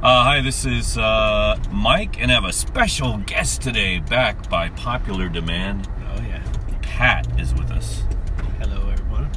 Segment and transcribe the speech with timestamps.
[0.00, 4.68] Uh, hi, this is uh, Mike, and I have a special guest today, back by
[4.70, 5.88] popular demand.
[6.12, 6.40] Oh yeah.
[6.82, 8.04] Pat is with us,
[8.60, 9.28] Hello everyone.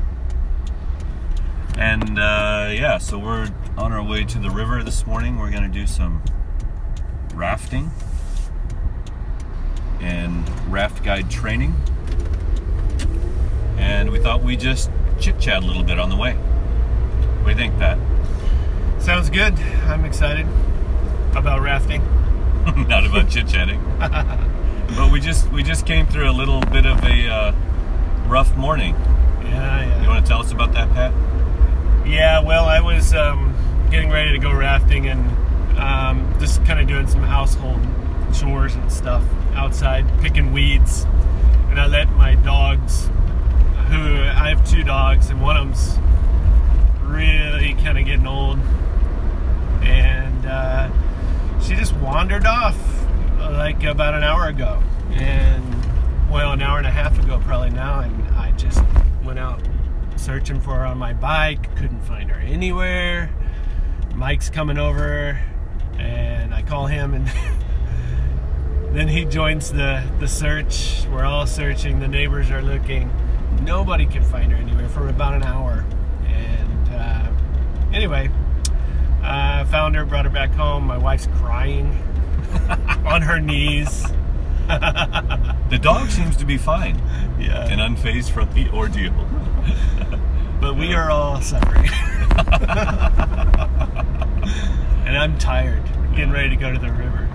[1.79, 5.39] and uh, yeah, so we're on our way to the river this morning.
[5.39, 6.21] We're gonna do some
[7.33, 7.89] rafting
[9.99, 11.73] and raft guide training,
[13.78, 16.34] and we thought we'd just chit chat a little bit on the way.
[16.34, 17.98] What do you think, Pat?
[19.02, 19.58] Sounds good.
[19.88, 20.45] I'm excited
[21.36, 22.04] about rafting.
[22.88, 27.04] Not about chit chatting, but we just we just came through a little bit of
[27.04, 27.56] a uh,
[28.28, 28.94] rough morning.
[29.44, 31.14] Yeah, You want to tell us about that, Pat?
[32.08, 33.56] Yeah, well, I was um,
[33.90, 35.20] getting ready to go rafting and
[35.80, 37.80] um, just kind of doing some household
[38.38, 39.23] chores and stuff
[39.56, 41.06] outside, picking weeds.
[41.72, 43.08] And I let my dogs,
[43.90, 45.98] who I have two dogs, and one of them's
[47.02, 48.59] really kind of getting old.
[49.81, 50.90] And uh,
[51.62, 52.77] she just wandered off
[53.39, 54.81] like about an hour ago.
[55.11, 58.00] And, well, an hour and a half ago, probably now.
[58.02, 58.83] And I just
[59.23, 59.61] went out
[60.16, 63.31] searching for her on my bike, couldn't find her anywhere.
[64.16, 65.39] Mike's coming over,
[65.97, 67.28] and I call him, and
[68.95, 71.06] then he joins the, the search.
[71.11, 73.09] We're all searching, the neighbors are looking.
[73.63, 75.86] Nobody can find her anywhere for about an hour.
[76.28, 77.31] And uh,
[77.94, 78.30] anyway,
[79.32, 80.86] Uh, I found her, brought her back home.
[80.88, 81.88] My wife's crying
[83.06, 84.06] on her knees.
[85.72, 87.02] The dog seems to be fine
[87.40, 87.66] Yeah.
[87.68, 89.14] and unfazed from the ordeal.
[90.62, 91.90] but we are all suffering.
[95.06, 95.82] and I'm tired,
[96.14, 97.30] getting ready to go to the river.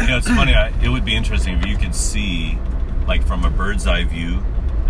[0.00, 0.54] You know, it's funny.
[0.54, 2.58] I, it would be interesting if you could see,
[3.06, 4.42] like, from a bird's eye view,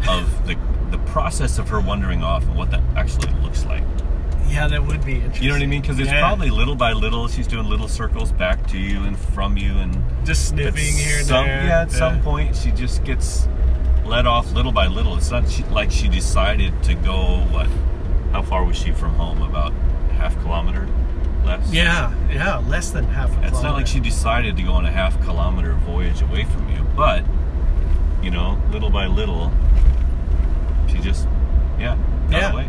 [0.08, 0.56] of the
[0.90, 3.82] the process of her wandering off and what that actually looks like.
[4.48, 5.42] Yeah, that would be interesting.
[5.44, 5.80] You know what I mean?
[5.82, 6.20] Because it's Yeah.
[6.20, 10.02] probably little by little, she's doing little circles back to you and from you, and
[10.24, 11.64] just sniffing here and some, there.
[11.66, 13.46] Yeah, at some point, she just gets
[14.04, 15.16] let off little by little.
[15.16, 17.40] It's not she, like she decided to go.
[17.50, 17.68] What?
[18.32, 19.42] How far was she from home?
[19.42, 19.72] About
[20.16, 20.88] half kilometer,
[21.44, 21.70] less.
[21.72, 24.90] Yeah, yeah, less than half a It's not like she decided to go on a
[24.90, 27.22] half kilometer voyage away from you, but
[28.22, 29.52] you know, little by little,
[30.88, 31.28] she just,
[31.78, 31.96] yeah,
[32.30, 32.52] got Yeah.
[32.52, 32.68] away.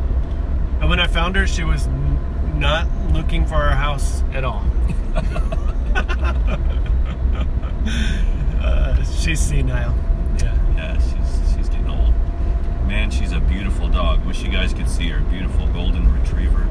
[0.79, 4.63] And when I found her, she was n- not looking for our house at all.
[8.61, 9.93] uh, she's senile.
[10.41, 10.55] Yeah.
[10.75, 12.13] Yeah, she's she's getting old.
[12.87, 14.25] Man, she's a beautiful dog.
[14.25, 15.19] Wish you guys could see her.
[15.21, 16.67] Beautiful golden retriever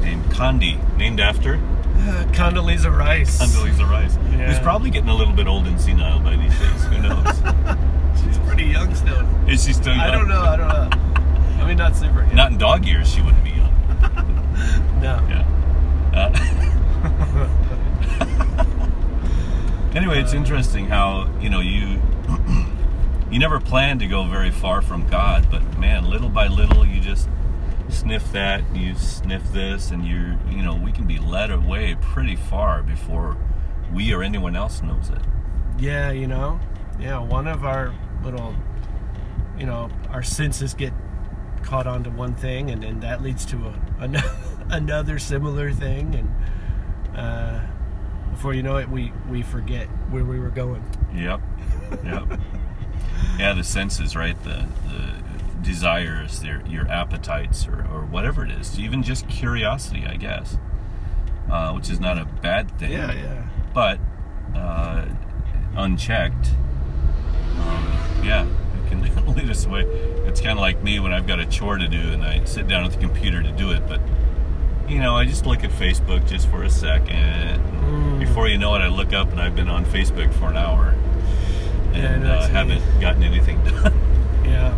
[0.00, 1.58] named Condi, named after Uh,
[2.32, 3.38] Condoleezza Rice.
[3.40, 6.84] Condoleezza Rice, who's probably getting a little bit old and senile by these days.
[6.84, 7.26] Who knows?
[8.22, 9.24] She's pretty young still.
[9.48, 10.00] Is she still young?
[10.04, 10.42] I don't know.
[10.42, 10.90] I don't know.
[11.64, 12.34] I mean, not super young.
[12.34, 13.72] Not in dog years, she wouldn't be young.
[15.00, 15.18] no.
[15.30, 15.50] Yeah.
[16.12, 16.28] Uh,
[19.94, 22.02] anyway, it's interesting how you know you
[23.30, 27.00] you never plan to go very far from God, but man, little by little, you
[27.00, 27.30] just
[27.88, 32.36] sniff that, you sniff this, and you're you know we can be led away pretty
[32.36, 33.38] far before
[33.90, 35.22] we or anyone else knows it.
[35.78, 36.60] Yeah, you know,
[36.98, 38.54] yeah, one of our little,
[39.58, 40.92] you know, our senses get
[41.64, 44.16] caught on to one thing, and then that leads to a, an,
[44.70, 47.60] another similar thing, and uh,
[48.30, 50.84] before you know it, we we forget where we were going.
[51.14, 51.40] Yep.
[52.04, 52.40] Yep.
[53.38, 54.40] yeah, the senses, right?
[54.44, 55.22] The the
[55.62, 58.78] desires, their your appetites, or, or whatever it is.
[58.78, 60.58] Even just curiosity, I guess,
[61.50, 62.92] uh, which is not a bad thing.
[62.92, 63.42] Yeah, yeah,
[63.72, 63.98] But
[64.54, 65.06] uh,
[65.76, 66.48] unchecked,
[67.58, 69.02] um, yeah, it can
[69.34, 69.84] lead us away.
[70.26, 72.66] It's kind of like me when I've got a chore to do and I sit
[72.68, 74.00] down at the computer to do it, but.
[74.86, 77.58] You know, I just look at Facebook just for a second.
[77.58, 78.20] Mm.
[78.20, 80.94] Before you know it, I look up and I've been on Facebook for an hour
[81.94, 82.68] Yeah, I and know uh, what you mean.
[82.82, 83.94] haven't gotten anything done.
[84.44, 84.76] yeah.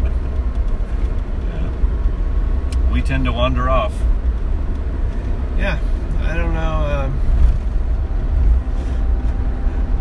[1.51, 2.93] Yeah.
[2.93, 3.93] We tend to wander off.
[5.59, 5.81] Yeah,
[6.21, 6.61] I don't know.
[7.11, 7.21] Um,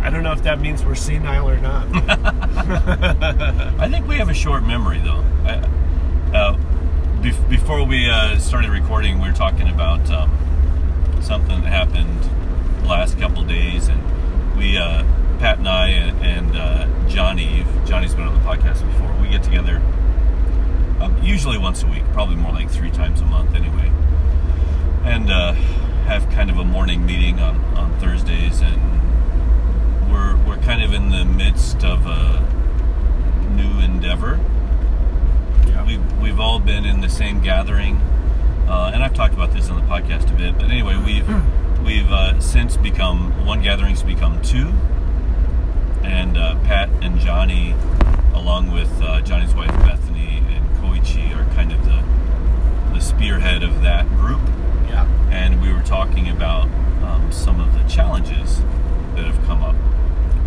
[0.05, 1.87] I don't know if that means we're senile or not.
[3.79, 5.25] I think we have a short memory, though.
[5.43, 5.53] I,
[6.31, 6.57] uh,
[7.21, 10.29] bef- before we uh, started recording, we were talking about um,
[11.23, 12.21] something that happened
[12.83, 13.99] the last couple days, and
[14.55, 15.03] we, uh,
[15.39, 19.11] Pat and I, and, and uh, Johnny, Johnny's been on the podcast before.
[19.19, 19.77] We get together
[20.99, 23.91] um, usually once a week, probably more like three times a month, anyway,
[25.03, 25.53] and uh,
[26.05, 28.94] have kind of a morning meeting on, on Thursdays, and
[30.15, 32.39] we're we're kind of in the midst of a
[33.51, 34.39] new endeavor.
[35.67, 35.85] yeah.
[35.85, 37.97] We've we've all been in the same gathering,
[38.67, 40.55] uh, and I've talked about this on the podcast a bit.
[40.55, 41.27] But anyway, we've
[41.85, 44.69] we've uh, since become one gathering's become two,
[46.03, 47.75] and uh, Pat and Johnny,
[48.33, 52.01] along with uh, Johnny's wife Bethany and Koichi, are kind of the
[52.93, 54.41] the spearhead of that group.
[54.87, 55.05] Yeah.
[55.29, 56.69] And we were talking about
[57.03, 58.61] um, some of the challenges
[59.15, 59.75] that have come up.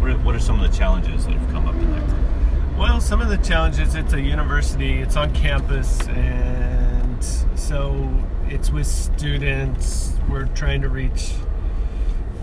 [0.01, 2.79] What are, what are some of the challenges that have come up in that?
[2.79, 7.25] Well, some of the challenges, it's a university, it's on campus, and
[7.57, 8.09] so
[8.49, 10.13] it's with students.
[10.31, 11.33] We're trying to reach,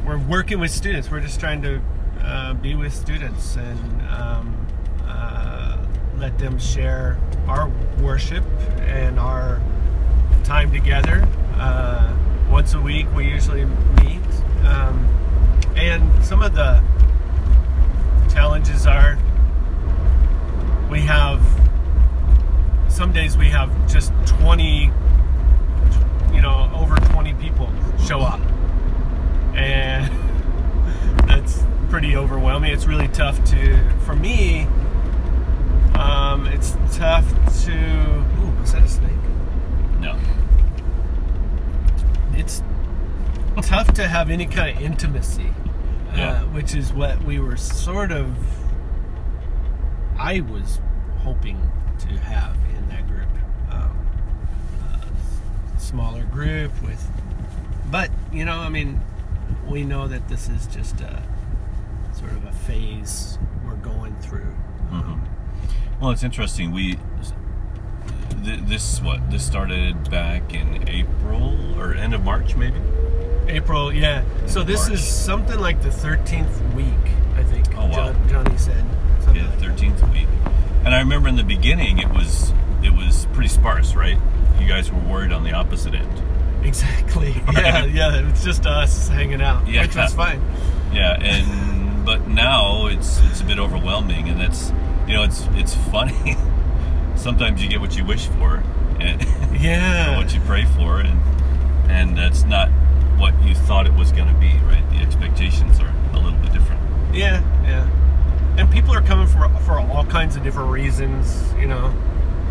[0.06, 1.10] we're working with students.
[1.10, 1.82] We're just trying to
[2.22, 4.68] uh, be with students and um,
[5.06, 5.78] uh,
[6.18, 7.18] let them share
[7.48, 8.44] our worship
[8.80, 9.62] and our
[10.44, 11.26] time together.
[11.54, 12.14] Uh,
[12.50, 14.22] once a week, we usually meet.
[14.66, 15.08] Um,
[15.76, 16.84] and some of the
[18.36, 19.18] challenges are
[20.92, 21.42] we have
[22.90, 24.92] some days we have just 20
[26.34, 27.72] you know over 20 people
[28.06, 28.42] show up.
[29.56, 30.12] And
[31.30, 32.74] that's pretty overwhelming.
[32.74, 34.68] It's really tough to for me
[35.96, 37.26] um, it's tough
[37.64, 39.12] to ooh was that a snake?
[40.02, 40.20] No.
[42.34, 42.62] it's
[43.62, 45.54] tough to have any kind of intimacy,
[46.16, 46.42] Yeah.
[46.42, 48.36] uh, which is what we were sort of.
[50.18, 50.80] I was
[51.20, 51.60] hoping
[52.00, 53.28] to have in that group,
[53.70, 53.98] um,
[55.76, 57.06] a smaller group with,
[57.92, 59.02] but you know, I mean,
[59.68, 61.22] we know that this is just a
[62.14, 64.54] sort of a phase we're going through.
[64.92, 65.20] Mhm.
[66.00, 66.72] Well, it's interesting.
[66.72, 66.98] We
[68.44, 72.80] th- this what this started back in April or end of March, maybe.
[73.48, 74.24] April, yeah.
[74.48, 74.94] So this March.
[75.00, 76.88] is something like the thirteenth week,
[77.36, 77.66] I think.
[77.78, 78.14] Oh, wow.
[78.14, 78.86] John, Johnny said.
[79.34, 79.60] Yeah, like that.
[79.60, 80.28] thirteenth week.
[80.84, 82.54] And I remember in the beginning, it was
[82.84, 84.18] it was pretty sparse, right?
[84.60, 86.22] You guys were worried on the opposite end.
[86.64, 87.34] Exactly.
[87.54, 88.30] Yeah, yeah.
[88.30, 89.84] It's just us hanging out, Yeah.
[89.84, 90.42] which was fine.
[90.94, 94.72] Yeah, and but now it's it's a bit overwhelming, and that's
[95.08, 96.36] you know it's it's funny.
[97.16, 98.64] Sometimes you get what you wish for,
[99.00, 99.22] and
[99.60, 100.18] Yeah.
[100.18, 101.20] what you pray for, and
[101.90, 102.70] and that's not
[103.18, 104.84] what you thought it was going to be, right?
[104.92, 106.82] The expectations are a little bit different.
[107.16, 107.88] Yeah, yeah.
[108.58, 111.86] And people are coming for for all kinds of different reasons, you know,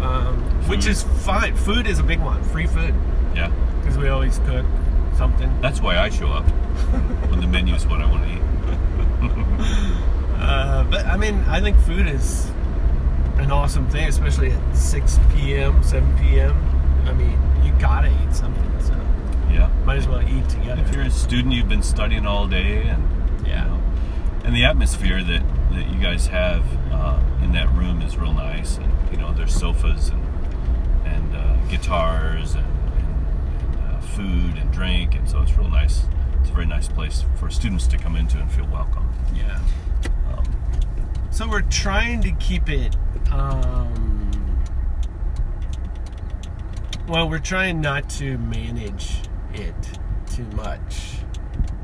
[0.03, 0.37] um,
[0.69, 1.57] which is fine.
[1.57, 2.43] Food is a big one.
[2.45, 2.95] Free food
[3.35, 3.51] Yeah,
[3.81, 4.67] because we always cook
[5.17, 5.51] something.
[5.61, 6.45] that's why I show up
[7.31, 8.41] when the menu is what I want to eat.
[10.39, 12.51] Uh, but I mean, I think food is
[13.39, 16.55] an awesome thing, especially at 6 p.m., 7 p.m.
[17.07, 18.74] I mean, you gotta eat something, so
[19.55, 19.69] Yeah.
[19.85, 20.83] might as well eat together.
[20.83, 23.03] If you're a student, you've been studying all day, and
[23.47, 23.65] Yeah.
[23.65, 23.83] you know,
[24.45, 25.43] and the atmosphere that
[25.73, 26.63] that you guys have
[26.93, 30.23] uh, in that room is real nice, and you know there's sofas and
[31.05, 36.05] and uh, guitars and, and, and uh, food and drink, and so it's real nice.
[36.41, 39.09] It's a very nice place for students to come into and feel welcome.
[39.35, 39.61] Yeah.
[40.37, 40.45] Um,
[41.31, 42.97] So we're trying to keep it.
[43.33, 44.31] Um,
[47.09, 49.19] well, we're trying not to manage
[49.55, 49.99] it
[50.35, 51.19] too much,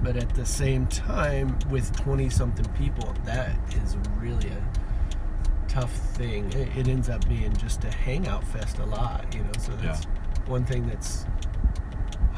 [0.02, 6.52] but at the same time, with twenty-something people, that is really a tough thing.
[6.52, 9.52] It, it ends up being just a hangout fest a lot, you know.
[9.58, 10.04] So that's
[10.46, 11.26] one thing that's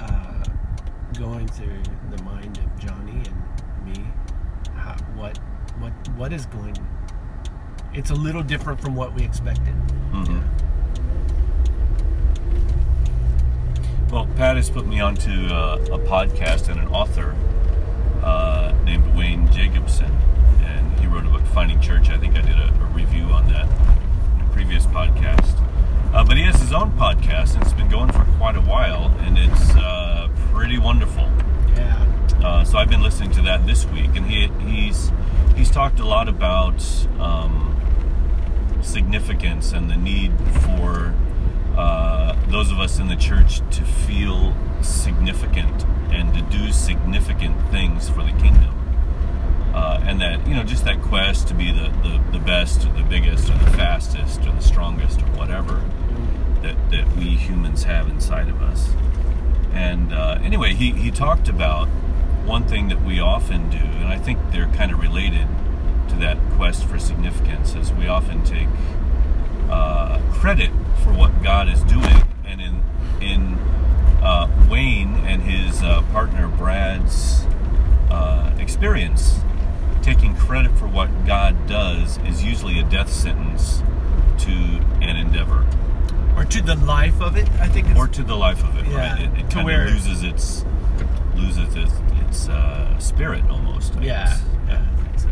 [0.00, 0.44] uh,
[1.18, 1.82] going through
[2.14, 4.04] the mind of Johnny and me.
[4.74, 5.38] How, what
[5.78, 6.76] what what is going
[7.94, 9.74] it's a little different from what we expected
[10.12, 10.42] mhm.
[14.12, 17.34] Well, Pat has put me onto uh, a podcast and an author
[18.22, 20.12] uh, named Wayne Jacobsen,
[20.60, 22.10] and he wrote a book, Finding Church.
[22.10, 25.58] I think I did a, a review on that in a previous podcast.
[26.12, 29.06] Uh, but he has his own podcast, and it's been going for quite a while,
[29.20, 31.30] and it's uh, pretty wonderful.
[31.74, 32.06] yeah
[32.44, 35.10] Uh, so I've been listening to that this week, and he he's
[35.56, 36.84] he's talked a lot about
[37.18, 37.80] um,
[38.82, 40.32] significance and the need
[40.66, 41.14] for
[41.76, 48.08] uh, those of us in the church to feel significant and to do significant things
[48.08, 48.78] for the kingdom.
[49.74, 52.92] Uh, and that you know just that quest to be the, the, the best or
[52.92, 55.82] the biggest or the fastest or the strongest or whatever
[56.60, 58.90] that, that we humans have inside of us
[59.72, 61.88] and uh, anyway he, he talked about
[62.44, 65.48] one thing that we often do and i think they're kind of related
[66.06, 68.68] to that quest for significance is we often take
[69.72, 70.70] uh, credit
[71.02, 72.82] for what god is doing and in
[73.20, 73.54] in
[74.22, 77.44] uh, wayne and his uh, partner brad's
[78.10, 79.38] uh, experience
[80.02, 83.82] taking credit for what god does is usually a death sentence
[84.38, 84.50] to
[85.00, 85.64] an endeavor
[86.36, 88.86] or to the life of it i think it's or to the life of it,
[88.86, 89.20] Yeah, right?
[89.22, 90.64] It, it to kind where- of loses its
[91.36, 91.92] loses its,
[92.26, 93.96] its uh, spirit almost.
[93.96, 94.26] I Yeah.
[94.26, 94.42] guess.
[94.68, 95.16] Yeah.
[95.16, 95.28] So.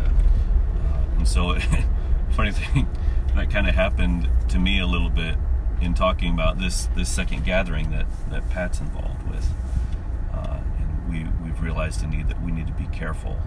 [1.17, 1.57] And so,
[2.35, 2.87] funny thing,
[3.35, 5.35] that kind of happened to me a little bit
[5.81, 9.47] in talking about this this second gathering that that Pat's involved with,
[10.33, 13.39] uh, and we we've realized the need that we need to be careful,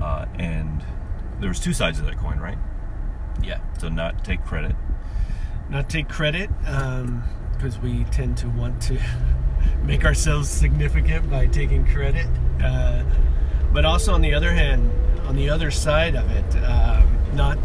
[0.00, 0.84] uh, and
[1.40, 2.58] there's two sides of that coin, right?
[3.42, 3.60] Yeah.
[3.78, 4.74] So not take credit.
[5.68, 8.98] Not take credit because we tend to want to
[9.84, 12.26] make ourselves significant by taking credit.
[12.62, 13.04] Uh,
[13.72, 14.90] but also, on the other hand,
[15.26, 17.56] on the other side of it, um, not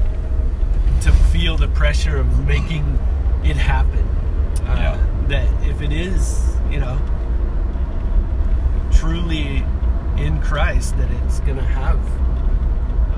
[1.35, 2.97] feel the pressure of making
[3.43, 4.07] it happen.
[4.65, 4.97] Uh, Yeah.
[5.27, 6.97] That if it is, you know,
[8.93, 9.65] truly
[10.17, 11.99] in Christ, that it's going to have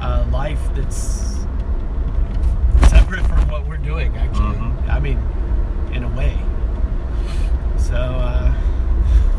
[0.02, 1.38] a life that's
[2.90, 4.58] separate from what we're doing, actually.
[4.58, 4.90] Mhm.
[4.90, 5.20] I mean,
[5.94, 6.36] in a way.
[7.78, 8.52] So, uh,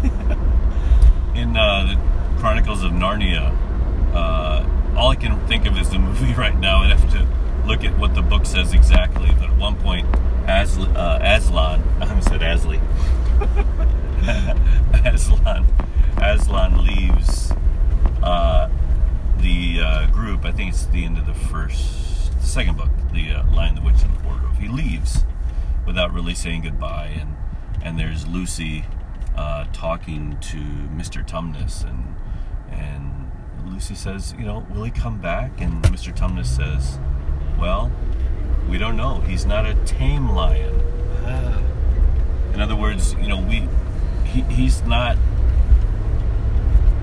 [1.35, 1.99] in uh, the
[2.39, 3.53] Chronicles of Narnia,
[4.15, 4.65] uh,
[4.97, 6.83] all I can think of is the movie right now.
[6.83, 7.27] I'd have to
[7.69, 9.31] look at what the book says exactly.
[9.39, 10.07] But at one point,
[10.47, 12.81] As, uh, Aslan, I said Asley.
[15.05, 15.67] Aslan,
[16.17, 17.53] Aslan leaves
[18.23, 18.71] uh,
[19.37, 20.47] the uh, group.
[20.47, 23.83] I think it's the end of the first, the second book, the uh, Lion, the
[23.83, 24.57] Witch, and the Wardrobe.
[24.57, 25.25] He leaves
[25.87, 27.37] without really saying goodbye, and
[27.83, 28.87] and there's Lucy
[29.37, 31.23] uh, talking to Mr.
[31.23, 32.17] Tumnus, and
[32.71, 33.31] and
[33.67, 35.61] Lucy says, you know, will he come back?
[35.61, 36.17] And Mr.
[36.17, 36.99] Tumnus says,
[37.59, 37.91] well,
[38.69, 39.21] we don't know.
[39.21, 40.75] He's not a tame lion.
[42.55, 43.69] In other words, you know, we
[44.25, 45.17] he, he's not.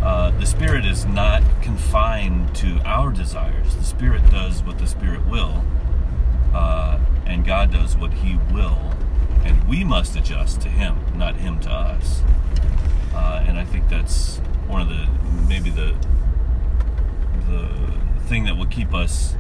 [0.02, 3.76] Uh, the spirit is not confined to our desires.
[3.76, 5.64] The spirit does what the spirit will,
[6.54, 8.94] uh, and God does what He will,
[9.44, 12.22] and we must adjust to Him, not Him to us.
[13.16, 15.08] Uh, and I think that's one of the
[15.48, 15.96] maybe the
[17.50, 17.94] the
[18.28, 19.36] thing that will keep us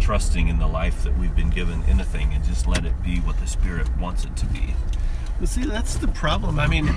[0.00, 3.02] trusting in the life that we've been given in a thing, and just let it
[3.02, 4.74] be what the Spirit wants it to be.
[5.38, 6.58] well, see, that's the problem.
[6.58, 6.94] I mean,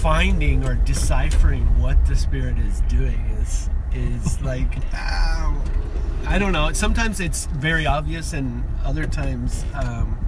[0.00, 5.62] finding or deciphering what the Spirit is doing is is like, um,
[6.26, 6.72] I don't know.
[6.72, 10.18] Sometimes it's very obvious, and other times um,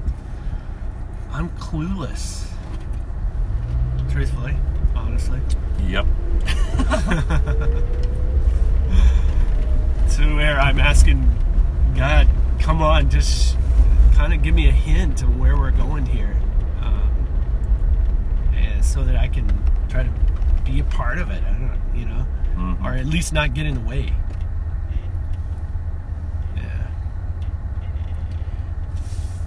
[1.31, 2.47] I'm clueless.
[4.11, 4.57] Truthfully,
[4.95, 5.41] honestly.
[5.87, 6.07] Yep.
[10.17, 11.31] to where I'm asking
[11.97, 13.57] God, come on, just
[14.15, 16.37] kind of give me a hint of where we're going here,
[16.83, 17.11] um,
[18.55, 19.47] and so that I can
[19.89, 20.11] try to
[20.65, 21.43] be a part of it.
[21.45, 22.85] I don't, you know, Mhm.
[22.85, 24.13] or at least not get in the way.
[26.57, 26.63] Yeah.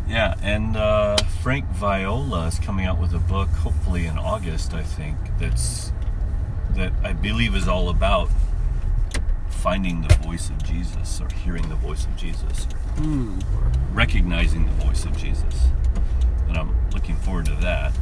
[0.07, 4.83] Yeah, and uh, Frank Viola is coming out with a book, hopefully in August, I
[4.83, 5.17] think.
[5.39, 5.91] That's
[6.71, 8.29] that I believe is all about
[9.61, 12.65] finding the voice of Jesus, or hearing the voice of Jesus,
[12.97, 13.39] Hmm.
[13.55, 15.67] or recognizing the voice of Jesus.
[16.47, 17.93] And I'm looking forward to that.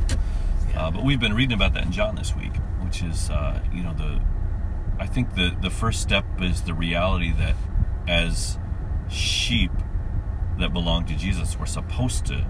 [0.75, 3.83] Uh, but we've been reading about that in John this week, which is, uh, you
[3.83, 4.19] know, the.
[4.99, 7.55] I think the the first step is the reality that
[8.07, 8.57] as
[9.09, 9.71] sheep
[10.59, 12.45] that belong to Jesus, we're supposed to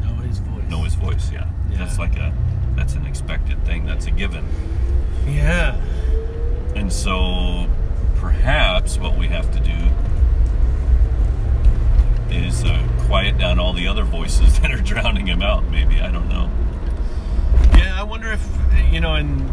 [0.00, 0.64] Know His voice.
[0.70, 1.30] know His voice.
[1.32, 1.78] Yeah, Yeah.
[1.78, 2.32] that's like a
[2.76, 3.84] that's an expected thing.
[3.86, 4.44] That's a given.
[5.26, 5.74] Yeah.
[6.74, 7.66] And so,
[8.22, 9.76] perhaps what we have to do
[12.32, 15.64] is uh, quiet down all the other voices that are drowning him out.
[15.64, 16.48] Maybe I don't know.
[17.76, 18.46] Yeah, I wonder if
[18.92, 19.50] you know in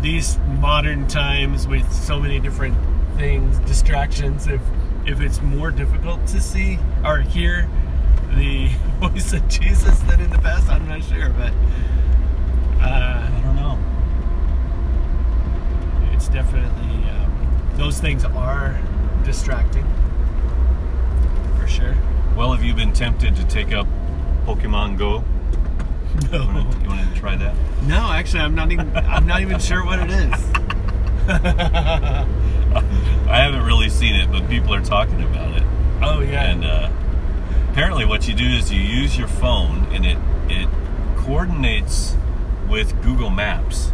[0.00, 2.76] these modern times with so many different
[3.18, 4.62] things, distractions, if
[5.04, 7.68] if it's more difficult to see or hear
[8.36, 8.68] the
[9.00, 11.52] voice of Jesus than in the past, I'm not sure, but
[12.80, 13.78] uh, I don't know.
[16.14, 16.87] it's definitely
[17.78, 18.78] those things are
[19.24, 19.86] distracting
[21.58, 21.96] for sure.
[22.36, 23.86] Well, have you been tempted to take up
[24.44, 25.24] Pokemon Go?
[26.32, 27.54] No, You want to, you want to try that?
[27.86, 30.32] no, actually, I'm not even I'm not even sure what it is.
[31.28, 32.26] I
[33.28, 35.62] haven't really seen it, but people are talking about it.
[36.02, 36.44] Oh yeah.
[36.50, 36.90] And uh,
[37.70, 40.18] apparently, what you do is you use your phone, and it
[40.48, 40.68] it
[41.18, 42.16] coordinates
[42.68, 43.92] with Google Maps,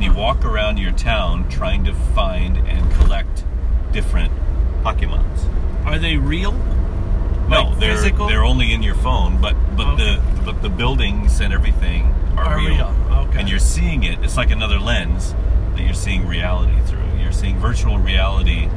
[0.00, 3.44] and you walk around your town trying to find and collect
[3.92, 4.32] different
[4.82, 5.44] Pokemons.
[5.84, 6.52] Are they real?
[7.50, 8.26] No, Like they're physical?
[8.26, 10.04] they're only in your phone, but but Okay.
[10.16, 12.94] the but the buildings and everything are, Are real,
[13.28, 13.40] okay.
[13.40, 14.20] and you're seeing it.
[14.24, 15.34] It's like another lens
[15.74, 17.18] that you're seeing reality through.
[17.20, 18.68] You're seeing virtual reality.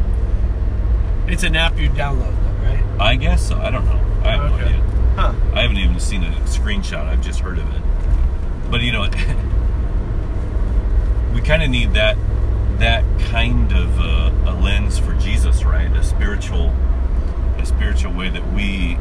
[1.27, 2.84] It's an app you download, though, right?
[3.00, 3.58] I guess so.
[3.58, 4.00] I don't know.
[4.24, 4.82] I have no idea.
[5.15, 5.34] Huh.
[5.53, 7.06] I haven't even seen a screenshot.
[7.08, 7.82] I've just heard of it.
[8.70, 9.03] But you know,
[11.34, 12.18] we kind of need that
[12.80, 15.92] that kind of uh, a lens for Jesus, right?
[15.92, 16.74] A spiritual,
[17.58, 18.98] a spiritual way that we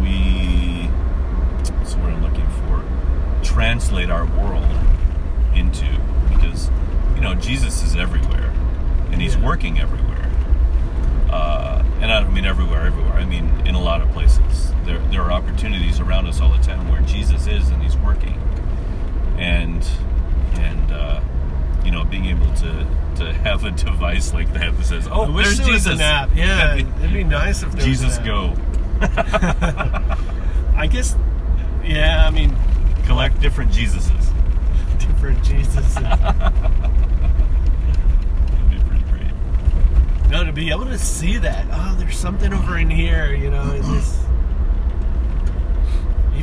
[0.00, 0.88] we
[1.90, 2.84] the word I'm looking for?
[3.44, 4.66] Translate our world
[5.54, 5.86] into
[6.28, 6.70] because
[7.14, 8.52] you know Jesus is everywhere
[9.12, 9.44] and He's Yeah.
[9.46, 10.30] working everywhere.
[11.30, 13.14] Uh, and I don't mean everywhere, everywhere.
[13.14, 14.72] I mean in a lot of places.
[14.84, 18.40] There there are opportunities around us all the time where Jesus is and He's working,
[19.38, 19.86] and
[20.58, 21.20] and uh,
[21.84, 22.86] you know being able to
[23.16, 25.94] to have a device like that that says, "Oh, I wish there's there was Jesus."
[25.94, 26.30] an app.
[26.34, 28.54] Yeah, it'd be nice if there Jesus was an go.
[29.02, 30.18] app.
[30.76, 31.16] I guess.
[31.84, 32.54] Yeah, I mean,
[33.06, 34.32] Collect different Jesuses.
[34.98, 35.94] different Jesus.
[35.94, 36.50] That'd
[38.70, 40.30] be pretty great.
[40.30, 41.66] no, to be able to see that.
[41.70, 43.32] Oh, there's something over in here.
[43.34, 44.25] You know, in this.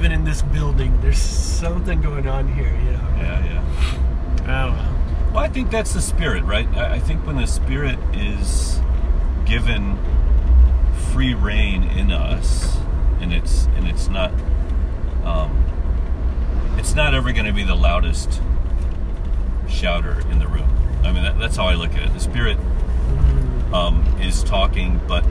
[0.03, 2.67] Even in this building, there's something going on here.
[2.67, 3.07] You know.
[3.15, 4.41] Yeah, yeah.
[4.43, 5.31] I don't know.
[5.33, 6.67] Well, I think that's the spirit, right?
[6.75, 8.81] I think when the spirit is
[9.45, 9.97] given
[11.13, 12.75] free rein in us,
[13.21, 14.33] and it's and it's not,
[15.23, 15.63] um,
[16.77, 18.41] it's not ever going to be the loudest
[19.69, 20.67] shouter in the room.
[21.05, 22.13] I mean, that, that's how I look at it.
[22.13, 22.57] The spirit
[23.71, 25.23] um, is talking, but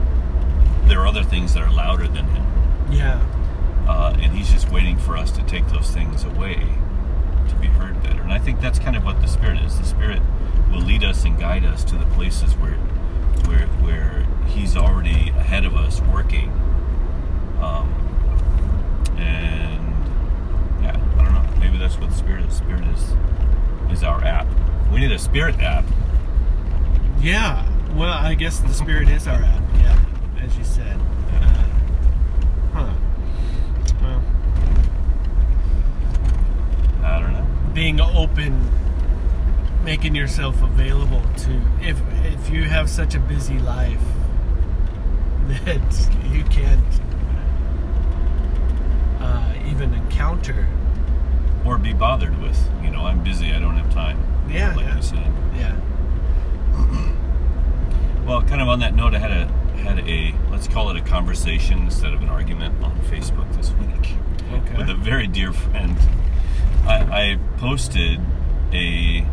[0.86, 2.46] there are other things that are louder than him,
[2.90, 3.20] Yeah.
[3.86, 6.56] Uh, and he's just waiting for us to take those things away
[7.48, 8.22] to be heard better.
[8.22, 9.78] And I think that's kind of what the Spirit is.
[9.78, 10.20] The Spirit
[10.70, 12.76] will lead us and guide us to the places where,
[13.46, 16.50] where, where He's already ahead of us working.
[17.60, 17.92] Um,
[19.16, 21.60] and yeah, I don't know.
[21.60, 22.54] Maybe that's what the Spirit is.
[22.54, 23.16] Spirit is
[23.90, 24.46] is our app.
[24.90, 25.84] We need a Spirit app.
[27.20, 27.68] Yeah.
[27.94, 29.62] Well, I guess the spirit is our app.
[29.74, 29.98] Yeah,
[30.40, 30.96] as you said.
[31.30, 31.64] Uh,
[32.72, 32.94] huh.
[34.00, 34.22] Well,
[37.04, 37.46] I don't know.
[37.82, 38.70] Being open,
[39.82, 44.06] making yourself available to if if you have such a busy life
[45.64, 47.00] that you can't
[49.20, 50.68] uh, even encounter.
[51.64, 52.56] Or be bothered with.
[52.84, 53.52] You know, I'm busy.
[53.52, 54.18] I don't have time.
[54.48, 54.96] Yeah, like yeah.
[54.96, 55.32] you said.
[55.56, 55.80] Yeah.
[58.24, 59.46] Well, kind of on that note, I had a
[59.78, 64.14] had a let's call it a conversation instead of an argument on Facebook this week
[64.52, 64.76] Okay.
[64.76, 65.98] with a very dear friend.
[66.86, 66.96] I,
[67.32, 68.20] I posted
[68.72, 69.24] a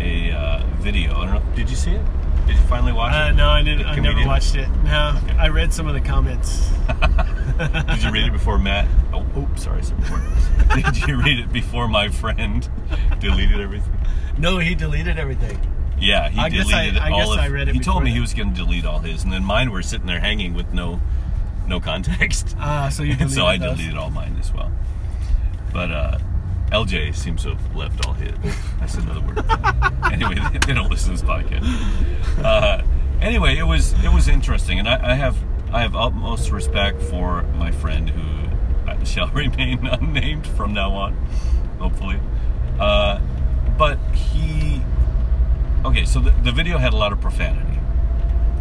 [0.00, 1.14] a uh, video.
[1.16, 1.54] I don't know.
[1.54, 2.04] Did you see it?
[2.46, 3.34] Did you finally watch Uh, it?
[3.34, 3.86] no, I didn't.
[3.86, 4.68] I never watched it.
[4.84, 5.36] No, Okay.
[5.36, 6.70] I read some of the comments.
[7.58, 8.88] Did you read it before Matt?
[9.12, 9.82] Oh, oops, sorry.
[10.74, 12.68] Did you read it before my friend
[13.20, 13.92] deleted everything?
[14.38, 15.60] No, he deleted everything.
[16.00, 17.38] Yeah, he I guess I- deleted I all guess of.
[17.38, 19.44] I read it he told me he was going to delete all his, and then
[19.44, 21.00] mine were sitting there hanging with no
[21.66, 22.56] no context.
[22.58, 23.76] Ah, so you deleted so I those.
[23.76, 24.72] deleted all mine as well.
[25.72, 26.18] But uh,
[26.70, 28.32] LJ seems to have left all his.
[28.78, 29.44] That's another word.
[30.12, 32.44] anyway, they, they don't listen to this podcast.
[32.44, 32.82] Uh,
[33.20, 35.36] anyway, it was it was interesting, and I, I have
[35.72, 41.14] I have utmost respect for my friend who uh, shall remain unnamed from now on,
[41.78, 42.20] hopefully.
[42.78, 43.20] Uh,
[43.78, 44.82] but he,
[45.84, 47.78] okay, so the, the video had a lot of profanity.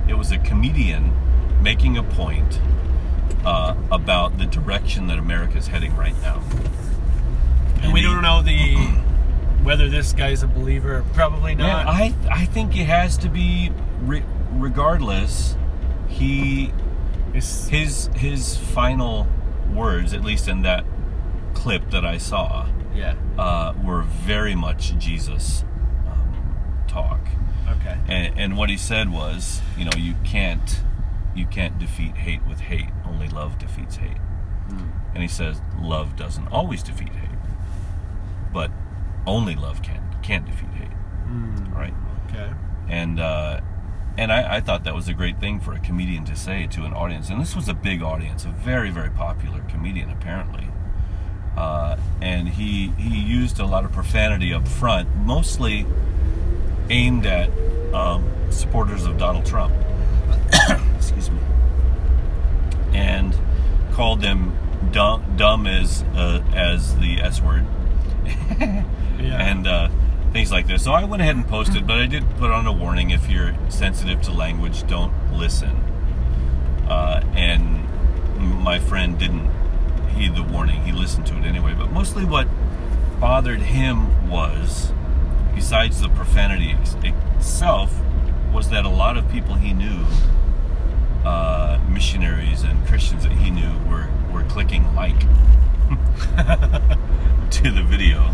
[0.08, 1.14] It was a comedian
[1.62, 2.60] making a point
[3.46, 6.42] uh, about the direction that America is heading right now.
[7.84, 8.76] And we he- don't know the
[9.64, 11.04] whether this guy's a believer.
[11.14, 11.88] Probably Man, not.
[11.88, 13.72] I I think it has to be.
[14.02, 15.56] Re- regardless,
[16.08, 16.72] he
[17.30, 19.28] It's- his his final
[19.74, 20.84] words, at least in that
[21.54, 22.66] clip that I saw,
[22.96, 23.14] yeah.
[23.38, 25.64] uh, were very much Jesus
[26.08, 27.20] um, talk.
[27.70, 27.98] Okay.
[28.08, 30.82] And, and what he said was, you know, you can't
[31.36, 32.90] you can't defeat hate with hate.
[33.06, 34.18] Only love defeats hate.
[35.14, 37.29] And he says love doesn't always defeat hate,
[38.54, 38.72] but
[39.28, 40.92] only love can can't defeat hate.
[41.28, 41.94] Mm, Right?
[42.30, 42.52] Okay.
[42.88, 43.62] And uh,
[44.18, 46.84] and I, I thought that was a great thing for a comedian to say to
[46.86, 47.30] an audience.
[47.30, 50.68] And this was a big audience, a very very popular comedian apparently.
[51.58, 55.86] Uh, and he he used a lot of profanity up front, mostly
[56.90, 57.50] aimed at
[57.94, 59.74] um, supporters of Donald Trump.
[60.98, 61.40] Excuse me.
[62.94, 63.36] And
[63.94, 64.56] called them
[64.92, 67.66] dumb, dumb as uh, as the S word.
[69.20, 69.38] Yeah.
[69.42, 69.90] and uh,
[70.32, 70.84] things like this.
[70.84, 73.54] So I went ahead and posted, but I did put on a warning: if you're
[73.70, 75.76] sensitive to language, don't listen.
[76.88, 77.86] Uh, and
[78.64, 79.50] my friend didn't
[80.16, 81.74] heed the warning; he listened to it anyway.
[81.74, 82.48] But mostly, what
[83.20, 84.94] bothered him was,
[85.54, 87.94] besides the profanity itself,
[88.54, 90.06] was that a lot of people he knew,
[91.26, 95.22] uh, missionaries and Christians that he knew, were were clicking like
[97.52, 98.32] to the video,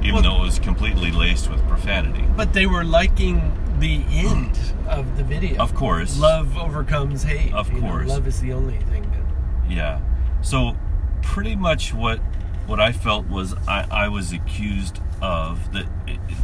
[0.00, 2.24] even Well- though it was completely laced with profanity.
[2.36, 5.60] But they were liking the end of the video.
[5.62, 6.18] Of course.
[6.18, 7.52] Love overcomes hate.
[7.52, 8.08] Of you know, course.
[8.08, 9.70] love is the only thing that.
[9.72, 10.00] Yeah.
[10.42, 10.76] So
[11.22, 12.20] pretty much what
[12.66, 15.86] what I felt was I, I was accused of the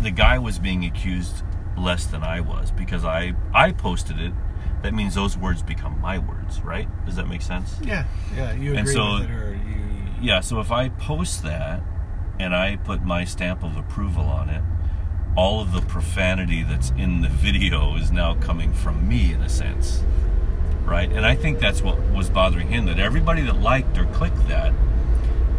[0.02, 1.42] the guy was being accused
[1.76, 4.32] less than I was because I I posted it.
[4.82, 6.88] That means those words become my words, right?
[7.06, 7.76] Does that make sense?
[7.84, 8.04] Yeah,
[8.36, 8.52] yeah.
[8.52, 9.82] You agree And so- with it, or you?
[10.20, 11.80] Yeah, so if I post that
[12.42, 14.62] and I put my stamp of approval on it,
[15.36, 19.48] all of the profanity that's in the video is now coming from me in a
[19.48, 20.02] sense.
[20.84, 21.10] Right?
[21.10, 24.74] And I think that's what was bothering him that everybody that liked or clicked that,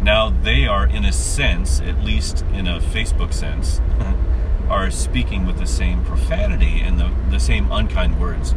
[0.02, 3.80] now they are, in a sense, at least in a Facebook sense,
[4.68, 8.54] are speaking with the same profanity and the, the same unkind words.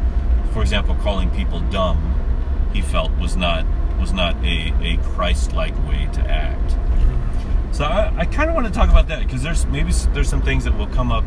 [0.51, 3.65] For example, calling people dumb, he felt was not
[3.99, 6.77] was not a, a Christ-like way to act.
[7.71, 10.41] So I, I kind of want to talk about that because there's maybe there's some
[10.41, 11.23] things that will come up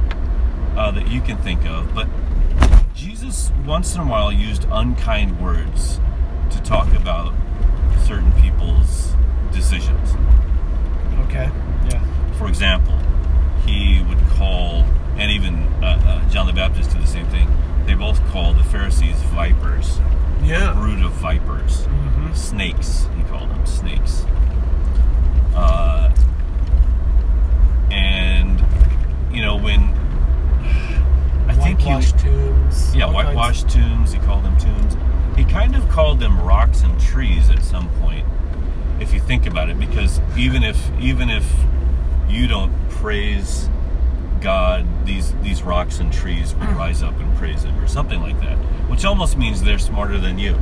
[0.77, 1.95] uh, that you can think of.
[1.95, 2.09] But
[2.95, 6.01] Jesus once in a while used unkind words
[6.51, 7.33] to talk about
[8.05, 9.13] certain people's
[9.53, 10.15] decisions.
[11.27, 11.49] Okay.
[11.89, 12.05] Yeah.
[12.37, 12.99] For example,
[13.67, 14.85] he would call,
[15.17, 17.49] and even uh, uh, John the Baptist did the same thing.
[17.87, 20.01] They both called the Pharisees vipers,
[20.43, 20.73] Yeah.
[20.75, 22.35] brood of vipers, Mhm.
[22.37, 23.09] snakes.
[23.17, 24.25] He called them snakes.
[25.55, 26.11] Uh,
[27.91, 28.63] and
[29.33, 29.81] you know when
[31.49, 32.95] I think he, Whitewashed tombs.
[32.95, 34.13] yeah, all kinds- whitewashed tombs.
[34.13, 34.97] He called them tombs.
[35.37, 38.25] He kind of called them rocks and trees at some point,
[39.01, 39.79] if you think about it.
[39.79, 41.51] Because even if even if
[42.29, 43.69] you don't praise
[44.41, 46.77] God, these these rocks and trees will mm.
[46.77, 48.57] rise up and praise Him, or something like that.
[48.89, 50.59] Which almost means they're smarter than you.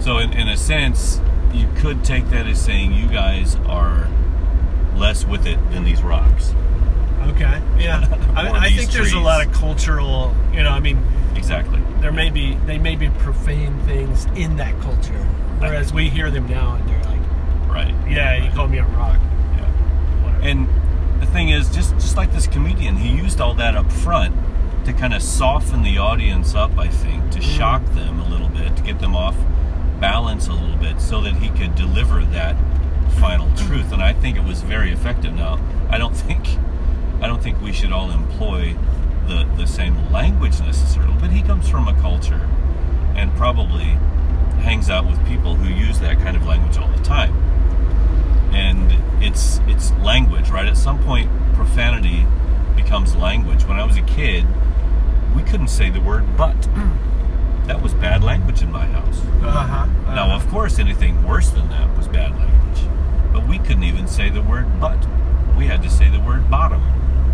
[0.00, 1.20] So in, in a sense,
[1.52, 4.08] you could take that as saying you guys are
[4.96, 6.54] less with it than these rocks.
[7.28, 7.60] Okay.
[7.78, 8.06] Yeah.
[8.36, 10.34] I, I think there's a lot of cultural.
[10.52, 11.02] You know, I mean,
[11.36, 11.80] Exactly.
[12.00, 15.24] there may be they may be profane things in that culture,
[15.58, 17.09] whereas we hear them now and they're
[17.70, 17.94] Right.
[18.08, 19.18] "Yeah, he called me a rock."
[19.56, 19.66] Yeah.
[20.22, 20.42] Whatever.
[20.42, 20.68] And
[21.20, 24.34] the thing is, just just like this comedian, he used all that up front
[24.86, 26.76] to kind of soften the audience up.
[26.78, 27.56] I think to mm-hmm.
[27.56, 29.36] shock them a little bit, to get them off
[30.00, 32.56] balance a little bit, so that he could deliver that
[33.18, 33.66] final mm-hmm.
[33.66, 33.92] truth.
[33.92, 35.34] And I think it was very effective.
[35.34, 36.46] Now, I don't think
[37.20, 38.74] I don't think we should all employ
[39.28, 42.48] the the same language necessarily, but he comes from a culture
[43.14, 43.98] and probably
[44.62, 47.49] hangs out with people who use that kind of language all the time
[49.30, 50.66] it's it's language, right?
[50.66, 52.26] At some point, profanity
[52.76, 53.64] becomes language.
[53.64, 54.44] When I was a kid,
[55.34, 56.56] we couldn't say the word "but."
[57.66, 59.20] That was bad language in my house.
[59.44, 59.86] Uh-huh.
[60.12, 62.80] Now, of course, anything worse than that was bad language,
[63.32, 64.98] but we couldn't even say the word "but."
[65.56, 66.82] We had to say the word "bottom."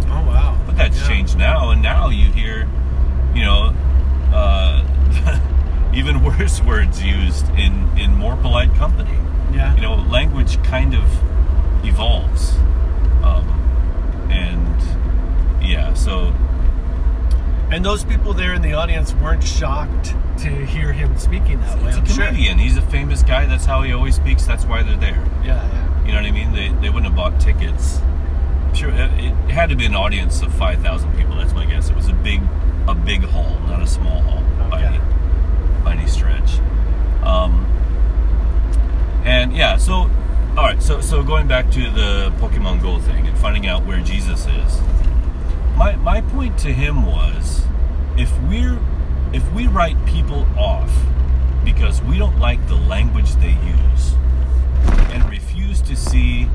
[0.09, 0.59] Oh wow.
[0.67, 1.09] But that's Yeah.
[1.09, 2.69] changed now, and now you hear,
[3.35, 3.73] you know,
[4.35, 4.85] uh,
[5.95, 9.17] even worse words used in in more polite company
[9.55, 9.75] Yeah.
[9.75, 11.05] you know, language kind of
[11.85, 12.55] evolves.
[13.23, 13.49] Um,
[14.31, 16.33] and yeah, so
[17.71, 21.89] And those people there in the audience weren't shocked to hear him speaking that way.
[21.89, 22.27] it's a I'm sure.
[22.27, 22.59] comedian.
[22.59, 23.47] He's a famous guy.
[23.47, 24.45] That's how he always speaks.
[24.47, 25.23] That's why they're there.
[25.45, 26.01] Yeah, yeah.
[26.07, 26.53] You know what I mean?
[26.53, 28.01] They, they wouldn't have bought tickets.
[28.75, 31.35] Sure, it, it had to be an audience of five thousand people.
[31.37, 31.89] That's my guess.
[31.89, 32.43] It was a big,
[32.87, 34.99] a big hall, not a small hall by any
[35.83, 36.59] by any stretch.
[37.23, 37.65] Um,
[39.25, 40.11] and yeah, so
[40.57, 44.01] all right, so so going back to the Pokemon Go thing and finding out where
[44.01, 44.81] Jesus is.
[45.77, 47.65] My my point to him was,
[48.17, 48.79] if we're
[49.35, 50.91] if we write people off
[51.65, 54.15] because we don't like the language they use
[55.13, 56.49] and refuse to see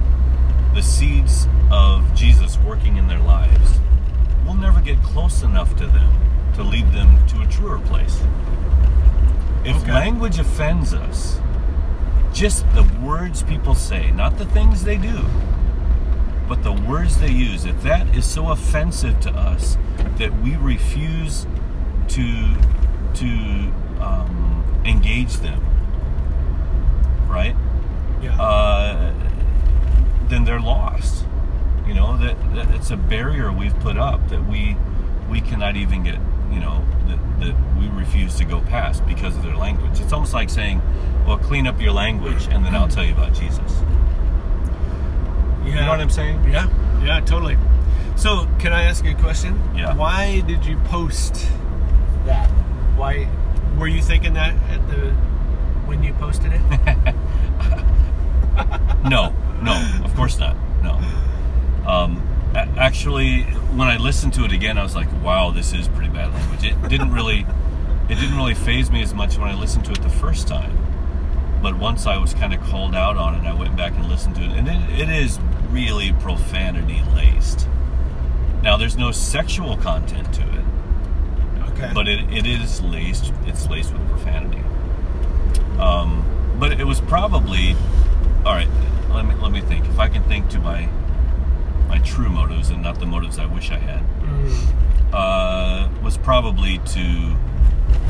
[0.73, 3.79] the seeds of Jesus working in their lives,
[4.45, 6.11] we'll never get close enough to them
[6.55, 8.19] to lead them to a truer place.
[9.63, 9.91] If Okay.
[9.91, 11.39] language offends us,
[12.33, 15.25] just the words people say, not the things they do,
[16.47, 19.77] but the words they use, if that is so offensive to us
[20.17, 21.45] that we refuse
[22.09, 22.55] to
[23.13, 23.25] to
[23.99, 25.63] um, engage them,
[27.27, 27.55] right?
[28.21, 28.39] Yeah.
[28.41, 29.13] uh,
[30.27, 31.25] then they're lost.
[31.87, 34.77] You know that, that it's a barrier we've put up that we
[35.29, 36.19] we cannot even get.
[36.51, 39.99] You know that, that we refuse to go past because of their language.
[39.99, 40.81] It's almost like saying,
[41.27, 43.81] "Well, clean up your language, and then I'll tell you about Jesus."
[45.63, 45.65] yeah.
[45.65, 46.43] You know what I'm saying?
[46.49, 46.69] Yeah,
[47.03, 47.57] yeah, totally.
[48.15, 49.59] So, can I ask you a question?
[49.75, 49.95] Yeah.
[49.95, 51.47] Why did you post
[52.25, 52.49] that?
[52.95, 53.27] Why
[53.77, 55.11] were you thinking that at the
[55.87, 57.15] when you posted it?
[59.03, 60.55] No, no, of course not.
[60.83, 61.01] No.
[61.87, 62.21] Um,
[62.53, 66.33] Actually, when I listened to it again, I was like, "Wow, this is pretty bad
[66.33, 67.45] language." It didn't really,
[68.09, 70.77] it didn't really faze me as much when I listened to it the first time.
[71.61, 74.35] But once I was kind of called out on it, I went back and listened
[74.35, 77.67] to it, and it, it is really profanity laced.
[78.63, 80.65] Now, there's no sexual content to it,
[81.69, 81.91] Okay.
[81.93, 83.31] but it, it is laced.
[83.45, 84.61] It's laced with profanity.
[85.79, 86.25] Um,
[86.59, 87.75] but it was probably
[88.45, 88.67] all right.
[89.09, 89.85] Let me let me think.
[89.85, 90.89] If I can think to my
[91.91, 96.77] my true motives and not the motives I wish I had, Mm, uh, was probably
[96.97, 97.35] to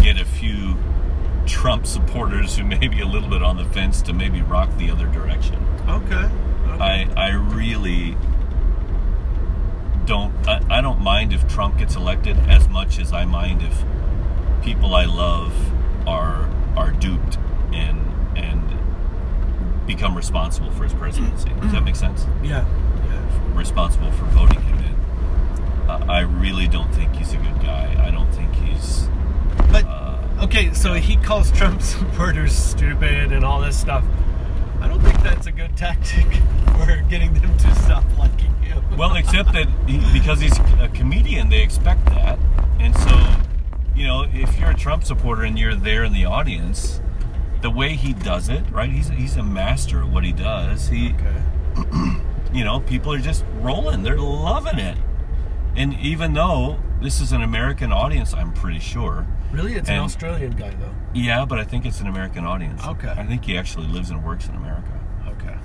[0.04, 0.78] get a few
[1.48, 4.92] Trump supporters who may be a little bit on the fence to maybe rock the
[4.92, 5.58] other direction.
[5.90, 6.30] okay.
[6.68, 6.80] okay.
[6.80, 8.16] I I really
[10.06, 13.84] don't I, I don't mind if Trump gets elected as much as I mind if
[14.64, 15.54] people I love
[16.08, 17.38] are are duped
[17.74, 18.00] and
[18.38, 18.62] and
[19.88, 21.50] become responsible for his presidency.
[21.62, 22.26] Does that make sense?
[22.44, 22.64] yeah.
[23.52, 23.58] Yeah.
[23.58, 24.96] Responsible for voting him in.
[25.90, 27.96] Uh, I really don't think he's a good guy.
[28.06, 29.08] I don't think he's.
[29.72, 34.04] But Uh, okay, so he calls Trump supporters stupid and all this stuff.
[34.80, 36.26] I don't think that's a good tactic
[36.78, 38.84] for getting them to stop liking him.
[38.98, 42.40] Well, except that he, because he's a comedian, they expect that,
[42.80, 43.36] and so
[43.96, 47.02] you know, if you're a Trump supporter and you're there in the audience,
[47.62, 48.90] the way he does it, right?
[48.90, 50.88] He's he's a master at what he does.
[50.88, 51.44] He, okay.
[52.54, 54.98] you know, people are just rolling; they're loving it.
[55.76, 59.26] And even though this is an American audience, I'm pretty sure.
[59.52, 60.94] Really, it's an Australian guy though.
[61.14, 62.86] Yeah, but I think it's an American audience.
[62.86, 63.10] Okay.
[63.10, 65.00] I think he actually lives and works in America.
[65.28, 65.56] Okay.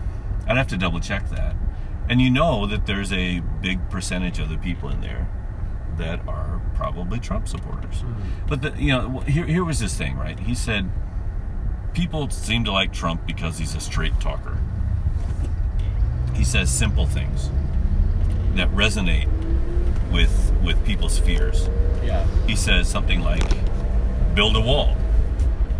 [0.46, 1.54] I'd have to double check that.
[2.08, 5.28] And you know that there's a big percentage of the people in there
[5.96, 8.02] that are probably Trump supporters.
[8.02, 8.46] Mm-hmm.
[8.48, 10.38] But the, you know, here here was this thing, right?
[10.38, 10.90] He said
[11.94, 14.58] people seem to like Trump because he's a straight talker.
[16.36, 17.50] He says simple things
[18.54, 19.28] that resonate
[20.12, 21.68] with with people's fears.
[22.04, 22.26] Yeah.
[22.46, 23.42] He says something like
[24.34, 24.96] build a wall.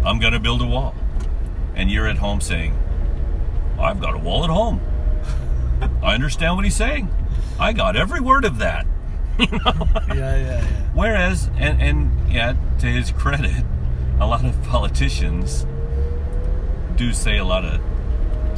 [0.04, 0.94] I'm going to build a wall.
[1.74, 2.74] And you're at home saying,
[3.78, 4.80] I've got a wall at home.
[6.02, 7.08] I understand what he's saying.
[7.60, 8.86] I got every word of that.
[9.38, 10.64] Yeah, yeah, yeah.
[10.94, 13.64] Whereas, and, and yeah, to his credit,
[14.18, 15.66] a lot of politicians
[16.96, 17.78] do say a lot of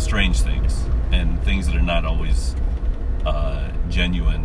[0.00, 2.54] strange things and things that are not always
[3.24, 4.44] uh, genuine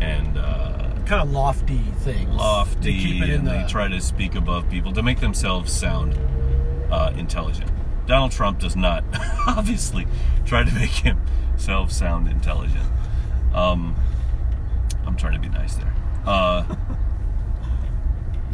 [0.00, 2.28] and uh, Kind of lofty things.
[2.34, 3.50] lofty They keep it in and the.
[3.52, 6.18] they try to speak above people to make themselves sound
[6.90, 7.70] uh, intelligent.
[8.06, 9.04] Donald Trump does not
[9.46, 10.06] obviously
[10.44, 12.84] try to make himself sound intelligent.
[13.54, 13.96] Um,
[15.06, 15.92] I'm trying to be nice there.
[16.24, 16.74] Uh,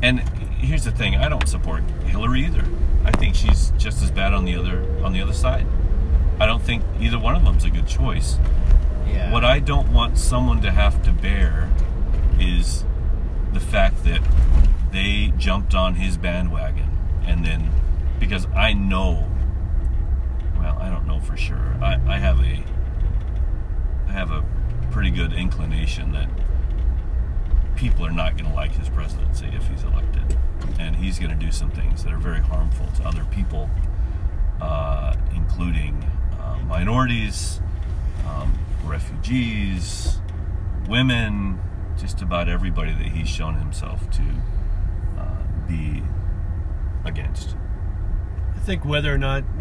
[0.02, 0.20] and
[0.58, 2.64] here's the thing: I don't support Hillary either.
[3.04, 5.66] I think she's just as bad on the other on the other side.
[6.40, 8.38] I don't think either one of them's a good choice.
[9.06, 9.30] yeah.
[9.32, 11.70] What I don't want someone to have to bear
[12.38, 12.84] is
[13.52, 14.20] the fact that
[14.90, 16.88] they jumped on his bandwagon
[17.26, 17.70] and then
[18.18, 19.28] because I know
[20.58, 21.76] well, I don't know for sure.
[21.82, 22.62] I, I have a
[24.08, 24.44] I have a
[24.90, 26.28] pretty good inclination that
[27.74, 30.38] people are not going to like his presidency if he's elected,
[30.78, 33.68] and he's going to do some things that are very harmful to other people,
[34.60, 36.04] uh, including
[36.66, 37.60] minorities,
[38.26, 40.18] um, refugees,
[40.88, 41.60] women,
[41.98, 44.22] just about everybody that he's shown himself to
[45.18, 46.02] uh, be
[47.04, 47.56] against.
[48.56, 49.44] I think whether or not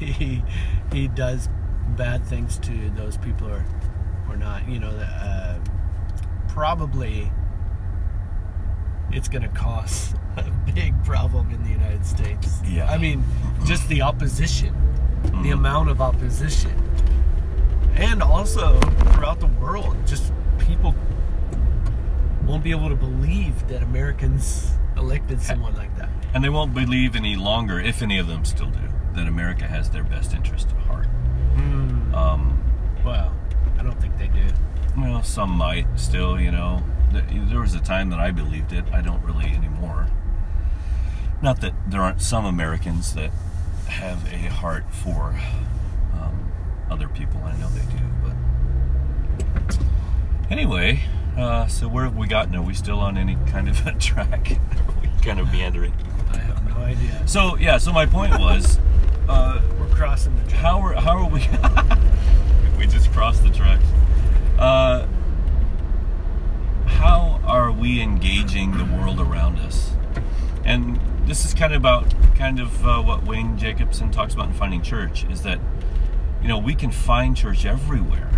[0.00, 0.42] he
[0.92, 1.48] he does
[1.96, 3.64] bad things to those people or
[4.28, 5.58] or not, you know, uh,
[6.48, 7.30] probably
[9.12, 12.60] it's going to cause a big problem in the United States.
[12.64, 12.90] Yeah.
[12.90, 13.24] I mean,
[13.64, 14.74] just the opposition,
[15.22, 15.52] the Mhm.
[15.54, 16.72] amount of opposition,
[17.94, 20.94] and also throughout the world, just people
[22.46, 26.08] won't be able to believe that Americans elected someone like that.
[26.34, 29.90] And they won't believe any longer, if any of them still do, that America has
[29.90, 31.06] their best interest at heart.
[32.14, 32.58] Um,
[33.04, 33.32] Well,
[33.78, 34.44] I don't think they do.
[34.96, 36.82] Well, some might still, you know.
[37.12, 38.84] There was a time that I believed it.
[38.92, 40.06] I don't really anymore.
[41.42, 43.30] Not that there aren't some Americans that
[43.92, 45.34] have a heart for
[46.14, 46.52] um,
[46.90, 47.40] other people.
[47.44, 48.04] I know they do,
[49.66, 49.76] but
[50.50, 51.00] anyway.
[51.36, 52.54] Uh, so where have we gotten?
[52.54, 54.52] Are we still on any kind of a track?
[54.52, 55.94] Are we kind of meandering?
[56.32, 57.26] I have no idea.
[57.26, 57.78] So yeah.
[57.78, 58.78] So my point was,
[59.28, 60.60] uh, We're crossing the track.
[60.60, 61.40] how are how are we?
[62.78, 63.84] we just crossed the tracks.
[64.58, 65.06] Uh,
[66.86, 69.92] how are we engaging the world around us?
[70.64, 74.54] And this is kind of about kind of uh, what Wayne Jacobsen talks about in
[74.54, 75.58] Finding Church is that
[76.40, 78.28] you know we can find church everywhere.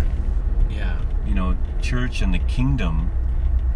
[0.69, 1.01] Yeah.
[1.25, 3.09] you know, church and the kingdom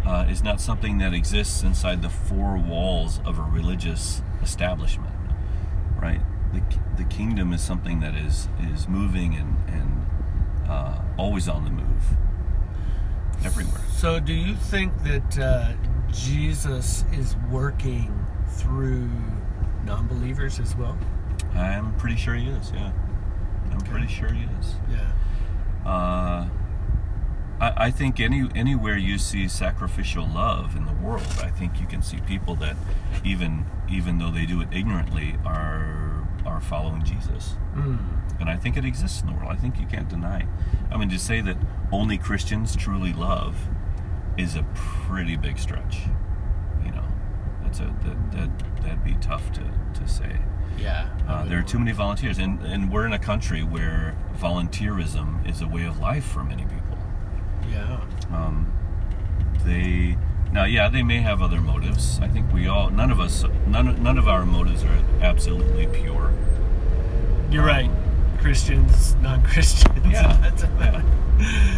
[0.06, 5.14] uh, is not something that exists inside the four walls of a religious establishment,
[6.00, 6.20] right?
[6.52, 6.62] The,
[6.96, 10.06] the kingdom is something that is is moving and and
[10.68, 12.02] uh, always on the move,
[13.44, 13.80] everywhere.
[13.96, 15.72] So, do you think that uh,
[16.12, 18.19] Jesus is working
[18.60, 19.10] through
[19.84, 20.96] non-believers as well?
[21.54, 22.72] I'm pretty sure he is.
[22.72, 22.92] Yeah,
[23.70, 24.74] I'm pretty sure he is.
[24.90, 25.10] Yeah.
[25.84, 26.48] Uh,
[27.60, 31.86] I, I think any anywhere you see sacrificial love in the world, I think you
[31.86, 32.76] can see people that
[33.24, 37.56] even even though they do it ignorantly are are following Jesus.
[37.74, 37.98] Mm.
[38.40, 39.50] And I think it exists in the world.
[39.50, 40.46] I think you can't deny.
[40.90, 41.56] I mean, to say that
[41.92, 43.68] only Christians truly love
[44.38, 46.04] is a pretty big stretch.
[47.78, 49.60] You that's a that that that'd be tough to
[50.00, 50.38] to say.
[50.78, 51.08] Yeah.
[51.28, 55.60] Uh, there are too many volunteers, and and we're in a country where volunteerism is
[55.60, 56.98] a way of life for many people.
[57.70, 58.00] Yeah.
[58.32, 58.72] Um,
[59.64, 60.16] they
[60.52, 62.18] now, yeah, they may have other motives.
[62.20, 65.86] I think we all, none of us, none, of- none of our motives are absolutely
[65.86, 66.32] pure.
[67.50, 67.90] You're right.
[68.40, 70.06] Christians, non-Christians.
[70.10, 71.02] Yeah, That's yeah.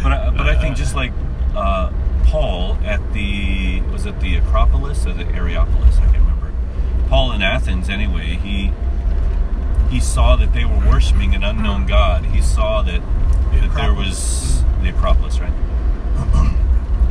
[0.01, 1.11] But I, but I think just like
[1.55, 1.91] uh,
[2.25, 5.97] Paul at the was it the Acropolis or the Areopolis?
[5.97, 6.53] I can't remember.
[7.09, 8.35] Paul in Athens, anyway.
[8.35, 8.71] He
[9.89, 11.87] he saw that they were worshiping an unknown hmm.
[11.87, 12.25] god.
[12.25, 13.01] He saw that
[13.51, 14.83] The that there was hmm.
[14.83, 15.53] the Acropolis, right?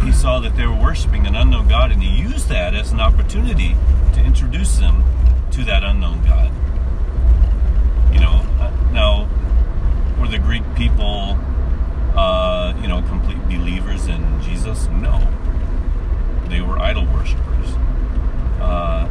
[0.05, 3.01] he saw that they were worshiping an unknown god, and he used that as an
[3.01, 3.77] opportunity
[4.15, 5.05] to introduce them
[5.53, 6.51] to that unknown god.
[8.13, 9.29] You know, uh, now
[10.21, 11.39] were the Greek people,
[12.17, 14.41] uh, you know, complete believers in
[14.73, 14.89] Jesus?
[14.89, 15.29] No,
[16.49, 17.75] they were idol worshippers.
[18.61, 19.09] Uh,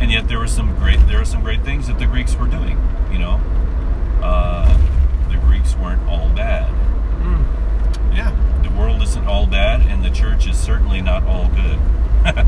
[0.00, 2.46] and yet there were some great there were some great things that the Greeks were
[2.46, 2.78] doing.
[3.12, 3.40] You know,
[4.22, 4.66] uh,
[5.28, 6.70] the Greeks weren't all bad.
[7.22, 8.16] Mm.
[8.16, 8.36] Yeah.
[8.62, 11.78] The world isn't all bad, and the church is certainly not all good.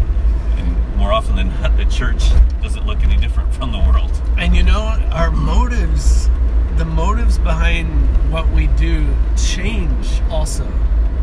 [0.57, 2.31] and more often than not, the church
[2.63, 4.11] doesn't look any different from the world.
[4.39, 6.29] And you know, our motives,
[6.77, 10.67] the motives behind what we do change also.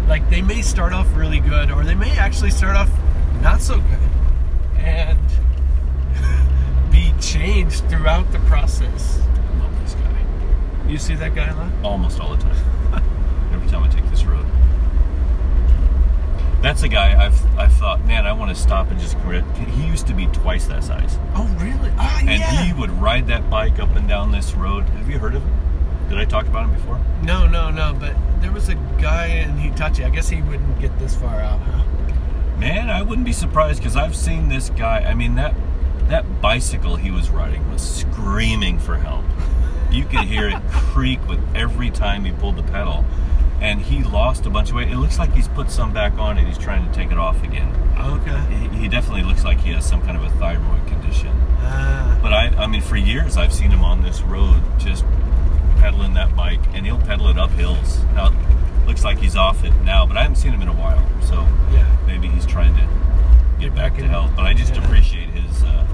[0.10, 2.90] Like they may start off really good, or they may actually start off
[3.42, 4.00] not so good.
[4.80, 5.20] And
[6.92, 9.20] be changed throughout the process.
[9.20, 10.26] I love this guy.
[10.88, 11.72] You see that guy a lot?
[11.84, 12.56] almost all the time.
[13.54, 14.46] Every time I take this road.
[16.62, 19.46] That's a guy I've I've thought, man, I want to stop and just grit.
[19.76, 21.92] He used to be twice that size, Oh, really?
[21.98, 22.64] Ah, and yeah.
[22.66, 24.84] he would ride that bike up and down this road.
[24.90, 25.69] Have you heard of him?
[26.10, 27.00] Did I talk about him before?
[27.22, 27.96] No, no, no.
[28.00, 30.04] But there was a guy in Hitachi.
[30.04, 31.84] I guess he wouldn't get this far out, huh?
[32.58, 35.00] Man, I wouldn't be surprised because I've seen this guy.
[35.02, 35.54] I mean that
[36.08, 39.24] that bicycle he was riding was screaming for help.
[39.92, 43.06] You could hear it creak with every time he pulled the pedal,
[43.62, 44.90] and he lost a bunch of weight.
[44.90, 47.44] It looks like he's put some back on and he's trying to take it off
[47.44, 47.72] again.
[48.00, 48.40] Okay.
[48.56, 51.32] He, he definitely looks like he has some kind of a thyroid condition.
[51.60, 52.20] Ah.
[52.22, 55.06] But I, I mean, for years I've seen him on this road just
[55.80, 58.04] pedaling that bike, and he'll pedal it up hills.
[58.16, 60.74] Now, it looks like he's off it now, but I haven't seen him in a
[60.74, 61.36] while, so
[61.72, 61.88] yeah.
[62.06, 62.88] maybe he's trying to
[63.60, 64.32] get back to health.
[64.36, 64.84] But I just yeah.
[64.86, 65.86] appreciate his uh,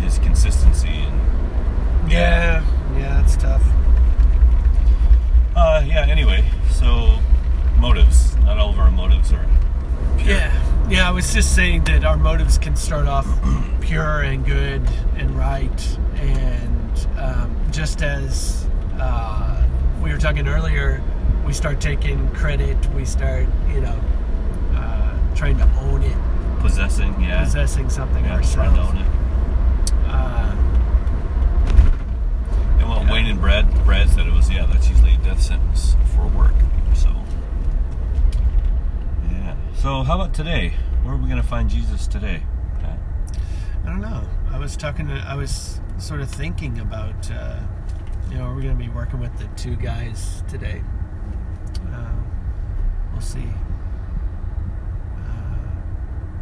[0.00, 2.64] his consistency and Yeah.
[2.96, 3.62] Yeah, it's tough.
[5.56, 6.06] uh, yeah.
[6.08, 7.18] Anyway, so
[7.78, 8.36] motives.
[8.38, 9.44] Not all of our motives are
[10.18, 10.36] pure.
[10.36, 11.08] Yeah, yeah.
[11.08, 13.26] I was just saying that our motives can start off
[13.80, 14.82] pure and good
[15.16, 16.73] and right, and
[17.18, 18.66] um, just as
[18.98, 19.62] uh,
[20.02, 21.02] we were talking earlier,
[21.44, 22.76] we start taking credit.
[22.94, 24.00] We start, you know,
[24.74, 26.16] uh, trying to own it,
[26.60, 27.20] possessing.
[27.20, 28.90] Yeah, possessing something yeah, trying to ourselves.
[28.90, 29.08] own it.
[30.06, 30.50] Uh,
[32.80, 33.12] And what Yeah.
[33.12, 36.54] Wayne and Brad Brad said it was yeah that's usually a death sentence for work.
[36.94, 37.10] So
[39.30, 39.54] yeah.
[39.76, 40.74] So how about today?
[41.02, 42.42] Where are we gonna find Jesus today?
[42.80, 42.98] Pat?
[43.84, 44.22] I don't know.
[44.50, 47.58] I was talking to, I was sort of thinking about, uh,
[48.30, 50.82] you know, we're going to be working with the two guys today.
[51.90, 52.12] Uh,
[53.10, 53.48] we'll see
[55.16, 55.56] uh,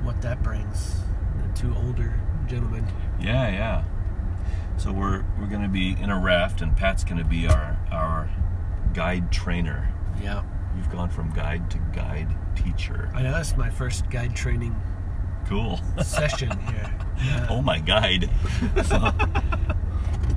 [0.02, 0.96] what that brings.
[1.36, 2.84] The two older gentlemen.
[3.20, 3.84] Yeah, yeah.
[4.78, 8.30] So we're we're gonna be in a raft, and Pat's gonna be our our
[8.94, 9.92] guide trainer.
[10.20, 10.42] Yeah.
[10.76, 13.10] You've gone from guide to guide teacher.
[13.14, 14.74] I know that's my first guide training
[15.48, 15.80] Cool.
[16.02, 16.90] session here.
[17.24, 17.46] Yeah.
[17.50, 18.28] oh my guide.
[18.84, 19.12] So-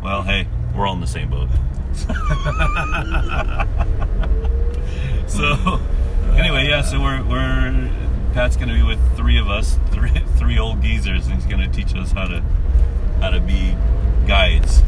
[0.04, 1.50] well, hey, we're all in the same boat.
[5.28, 5.80] so
[6.36, 6.82] anyway, yeah.
[6.84, 7.90] So we're we're
[8.34, 11.96] Pat's gonna be with three of us, three three old geezers, and he's gonna teach
[11.96, 12.42] us how to
[13.20, 13.76] how to be
[14.28, 14.84] guides.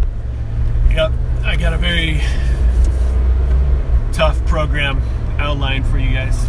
[0.92, 1.12] Yep.
[1.44, 2.22] I got a very
[4.14, 5.02] tough program
[5.40, 6.46] outline for you guys.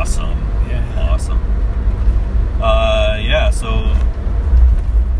[0.00, 0.30] Awesome.
[0.66, 1.10] Yeah.
[1.10, 1.38] Awesome.
[2.58, 3.50] Uh, yeah.
[3.50, 3.68] So,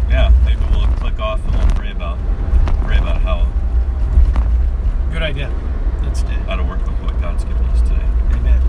[0.09, 2.17] yeah, maybe we'll click off and we'll pray about
[2.87, 3.47] pray about how
[5.13, 5.53] Good idea.
[6.03, 6.39] Let's do it.
[6.49, 8.07] how to work with what God's given us today.
[8.33, 8.63] Amen.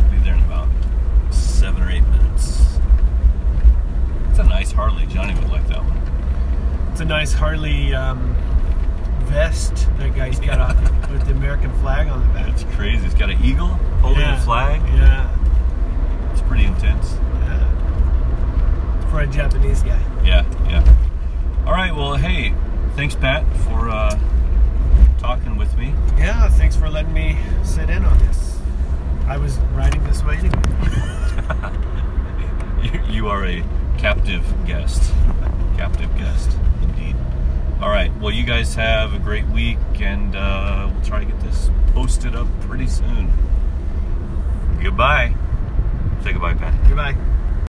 [0.00, 0.68] We'll be there in about
[1.30, 2.80] seven or eight minutes.
[4.30, 5.06] It's a nice Harley.
[5.06, 6.90] Johnny would like that one.
[6.90, 8.34] It's a nice Harley um,
[9.26, 10.82] vest that guy's got on
[11.12, 12.48] with the American flag on the back.
[12.48, 13.06] It's crazy.
[13.06, 14.36] It's got an eagle holding Yeah.
[14.36, 14.80] a flag.
[14.94, 15.28] Yeah.
[16.32, 17.16] It's pretty intense.
[17.44, 19.10] yeah.
[19.10, 20.00] For a Japanese guy.
[20.24, 20.84] Yeah, yeah.
[21.66, 21.94] All right.
[21.94, 22.54] Well, hey,
[22.96, 24.18] thanks, Pat, for uh,
[25.18, 25.94] talking with me.
[26.16, 28.58] Yeah, thanks for letting me sit in on this.
[29.26, 30.62] I was riding this way anyway.
[32.82, 33.64] You, you are a
[33.98, 35.12] captive guest.
[35.76, 37.16] captive guest, indeed.
[37.82, 38.16] All right.
[38.20, 42.36] Well, you guys have a great week, and uh, we'll try to get this posted
[42.36, 43.32] up pretty soon.
[44.82, 45.34] Goodbye.
[46.22, 46.74] Say goodbye, Pat.
[46.88, 47.27] Goodbye.